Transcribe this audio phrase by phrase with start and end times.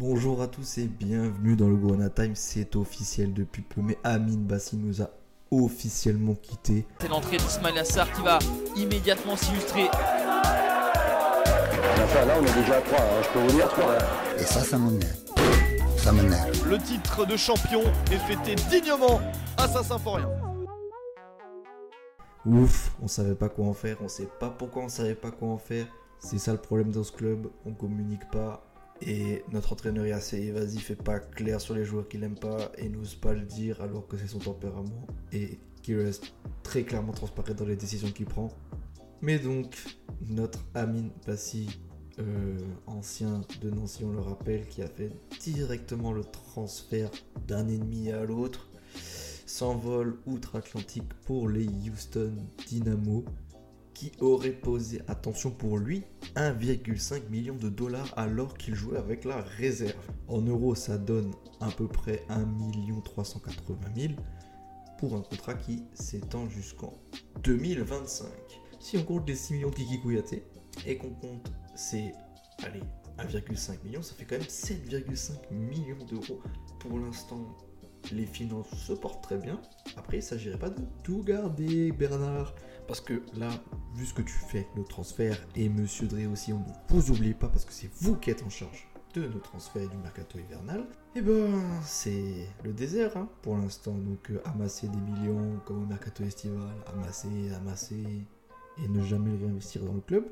[0.00, 2.34] Bonjour à tous et bienvenue dans le Grenade Time.
[2.34, 5.10] C'est officiel depuis peu, mais Amin Bassi nous a
[5.50, 6.86] officiellement quitté.
[7.02, 8.38] C'est l'entrée d'Ismail Assar qui va
[8.76, 9.88] immédiatement s'illustrer.
[9.92, 10.24] Enfin,
[12.24, 13.98] là, on est déjà à 3, hein, je peux vous dire 3.
[14.38, 15.18] Et ça, ça m'énerve.
[15.98, 16.66] Ça m'énerve.
[16.66, 19.20] Le titre de champion est fêté dignement
[19.58, 20.30] à Saint-Symphorien.
[22.46, 25.48] Ouf, on savait pas quoi en faire, on sait pas pourquoi on savait pas quoi
[25.48, 25.84] en faire.
[26.20, 28.64] C'est ça le problème dans ce club, on communique pas.
[29.02, 32.70] Et notre entraîneur est assez évasif et pas clair sur les joueurs qu'il aime pas
[32.76, 37.12] et n'ose pas le dire alors que c'est son tempérament et qu'il reste très clairement
[37.12, 38.48] transparent dans les décisions qu'il prend.
[39.22, 39.76] Mais donc,
[40.28, 41.80] notre Amin Bassi,
[42.18, 45.10] euh, ancien de Nancy, on le rappelle, qui a fait
[45.40, 47.10] directement le transfert
[47.46, 48.68] d'un ennemi à l'autre,
[49.46, 52.34] s'envole outre-Atlantique pour les Houston
[52.66, 53.24] Dynamo,
[54.00, 56.04] qui aurait posé, attention pour lui,
[56.34, 59.92] 1,5 million de dollars alors qu'il jouait avec la réserve.
[60.26, 62.46] En euros, ça donne à peu près 1
[63.04, 64.14] 380 000
[64.98, 66.94] pour un contrat qui s'étend jusqu'en
[67.44, 68.26] 2025.
[68.78, 70.00] Si on compte les 6 millions de Kiki
[70.86, 72.14] et qu'on compte ces,
[72.62, 72.80] allez,
[73.18, 76.40] 1,5 million, ça fait quand même 7,5 millions d'euros.
[76.78, 77.54] Pour l'instant,
[78.12, 79.60] les finances se portent très bien.
[79.96, 82.54] Après, il ne s'agirait pas de tout garder, Bernard.
[82.86, 83.50] Parce que là,
[83.94, 87.12] vu ce que tu fais avec nos transferts, et Monsieur Drey aussi, on ne vous
[87.12, 90.38] oublie pas parce que c'est vous qui êtes en charge de nos transferts du mercato
[90.38, 93.92] hivernal, et ben c'est le désert hein, pour l'instant.
[93.92, 98.26] Donc euh, amasser des millions comme au mercato estival, amasser, amasser,
[98.82, 100.24] et ne jamais réinvestir dans le club.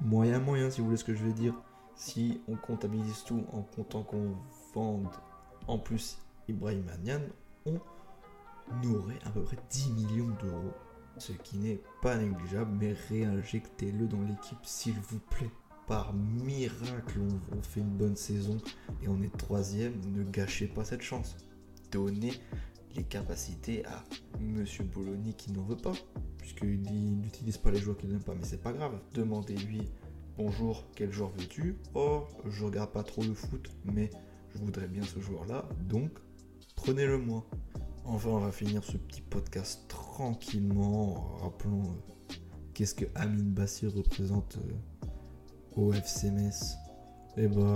[0.00, 1.54] Moyen, moyen, si vous voulez ce que je veux dire.
[1.94, 4.34] Si on comptabilise tout en comptant qu'on
[4.74, 5.08] vende
[5.66, 6.18] en plus
[6.50, 7.22] Ibrahim Agnan,
[7.66, 10.72] on aurait à peu près 10 millions d'euros.
[11.18, 15.50] Ce qui n'est pas négligeable, mais réinjectez-le dans l'équipe s'il vous plaît.
[15.86, 18.58] Par miracle, on, on fait une bonne saison
[19.02, 19.94] et on est troisième.
[20.12, 21.36] Ne gâchez pas cette chance.
[21.90, 22.32] Donnez
[22.94, 24.04] les capacités à
[24.40, 25.92] Monsieur Bologna qui n'en veut pas,
[26.38, 26.82] puisqu'il
[27.20, 28.98] n'utilise pas les joueurs qu'il n'aime pas, mais c'est pas grave.
[29.14, 29.90] Demandez-lui
[30.36, 31.76] bonjour, quel joueur veux-tu?
[31.94, 34.10] Oh, je regarde pas trop le foot, mais
[34.54, 36.10] je voudrais bien ce joueur-là, donc
[36.82, 37.44] prenez-le moi.
[38.04, 42.34] Enfin, on va finir ce petit podcast tranquillement en rappelant euh,
[42.74, 45.10] qu'est-ce que Amin Bassir représente euh,
[45.76, 46.76] au FC Metz.
[47.36, 47.74] Et bah,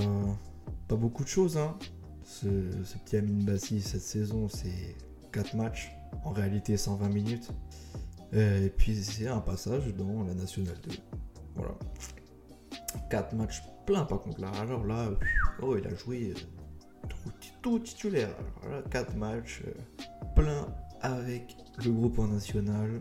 [0.89, 1.77] pas beaucoup de choses, hein.
[2.25, 2.47] Ce,
[3.05, 4.97] petit Amin Bassi cette saison, c'est
[5.33, 5.93] 4 matchs,
[6.25, 7.51] en réalité 120 minutes.
[8.33, 10.97] Euh, Et puis c'est un passage dans la Nationale 2.
[11.57, 11.75] Voilà.
[13.11, 14.43] 4 matchs pleins par contre.
[14.43, 15.11] Alors là,
[15.61, 16.33] oh il a joué
[17.65, 18.29] tout, titulaire.
[18.63, 19.73] Alors là, 4 matchs euh,
[20.37, 20.69] pleins
[21.01, 23.01] avec le groupe en national.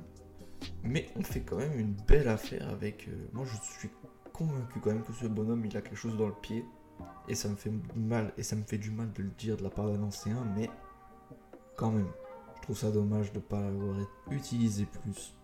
[0.83, 3.09] Mais on fait quand même une belle affaire avec...
[3.09, 3.89] euh, moi je suis
[4.31, 6.63] convaincu quand même que ce bonhomme il a quelque chose dans le pied.
[7.27, 9.63] Et ça me fait mal, et ça me fait du mal de le dire de
[9.63, 10.69] la part d'un ancien, mais
[11.75, 12.11] quand même,
[12.55, 13.97] je trouve ça dommage de ne pas l'avoir
[14.31, 15.35] utilisé plus.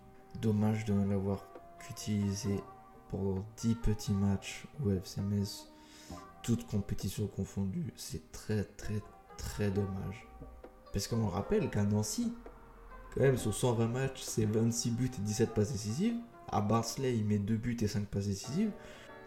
[0.42, 1.46] Dommage de ne l'avoir
[1.80, 2.62] qu'utilisé
[3.10, 5.74] pour 10 petits matchs au FC Metz,
[6.50, 7.94] toutes compétitions confondues.
[7.96, 9.04] C'est très très
[9.38, 10.28] très dommage.
[10.92, 12.34] Parce qu'on rappelle qu'à Nancy,
[13.14, 16.16] quand même sur 120 matchs, c'est 26 buts et 17 passes décisives.
[16.52, 18.72] À Barceley, il met 2 buts et 5 passes décisives.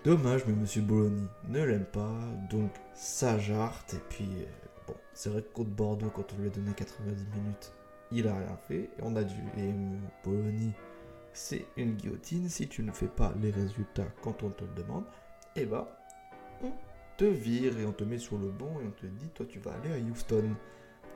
[0.02, 2.18] Dommage, mais Monsieur Bologna ne l'aime pas,
[2.50, 3.94] donc ça jarte.
[3.94, 4.46] Et puis, euh,
[4.88, 7.72] bon, c'est vrai que contre Bordeaux, quand on lui a donné 90 minutes,
[8.10, 8.90] il a rien fait.
[8.98, 9.36] Et on a dû.
[9.58, 9.72] Et
[10.24, 10.72] Bologna,
[11.32, 12.48] c'est une guillotine.
[12.48, 15.04] Si tu ne fais pas les résultats quand on te le demande,
[15.54, 15.86] eh ben,
[17.16, 19.58] te vire et on te met sur le banc et on te dit, toi, tu
[19.58, 20.54] vas aller à Houston.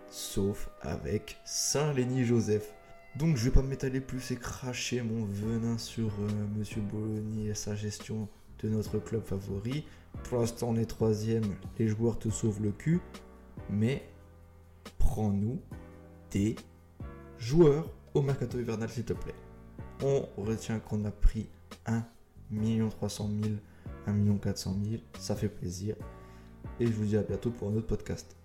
[0.09, 2.73] Sauf avec Saint-Lény-Joseph.
[3.17, 7.55] Donc je vais pas m'étaler plus et cracher mon venin sur euh, Monsieur Bologna et
[7.55, 8.29] sa gestion
[8.63, 9.87] de notre club favori.
[10.25, 13.01] Pour l'instant, on est troisième, les joueurs te sauvent le cul,
[13.71, 14.07] mais
[14.99, 15.61] prends-nous
[16.31, 16.57] des
[17.39, 19.35] joueurs au mercato hivernal, s'il te plaît.
[20.03, 21.49] On retient qu'on a pris
[22.53, 23.55] 1 300 000,
[24.07, 25.97] 1 400 000, ça fait plaisir.
[26.81, 28.37] Et je vous dis à bientôt pour un autre podcast.